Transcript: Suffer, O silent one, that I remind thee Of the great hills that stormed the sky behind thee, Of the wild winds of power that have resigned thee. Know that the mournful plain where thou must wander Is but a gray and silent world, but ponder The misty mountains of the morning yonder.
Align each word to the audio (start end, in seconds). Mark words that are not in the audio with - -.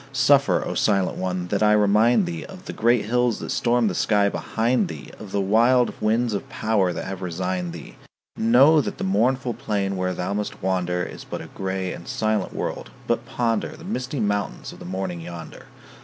Suffer, 0.13 0.65
O 0.67 0.73
silent 0.73 1.15
one, 1.15 1.49
that 1.49 1.61
I 1.61 1.73
remind 1.73 2.25
thee 2.25 2.43
Of 2.43 2.65
the 2.65 2.73
great 2.73 3.05
hills 3.05 3.37
that 3.37 3.51
stormed 3.51 3.87
the 3.87 3.93
sky 3.93 4.29
behind 4.29 4.87
thee, 4.87 5.11
Of 5.19 5.31
the 5.31 5.39
wild 5.39 5.93
winds 6.01 6.33
of 6.33 6.49
power 6.49 6.91
that 6.91 7.05
have 7.05 7.21
resigned 7.21 7.71
thee. 7.71 7.97
Know 8.35 8.81
that 8.81 8.97
the 8.97 9.03
mournful 9.03 9.53
plain 9.53 9.95
where 9.95 10.15
thou 10.15 10.33
must 10.33 10.63
wander 10.63 11.03
Is 11.03 11.23
but 11.23 11.39
a 11.41 11.45
gray 11.53 11.93
and 11.93 12.07
silent 12.07 12.51
world, 12.55 12.89
but 13.05 13.27
ponder 13.27 13.77
The 13.77 13.83
misty 13.83 14.19
mountains 14.19 14.73
of 14.73 14.79
the 14.79 14.85
morning 14.85 15.21
yonder. 15.21 15.67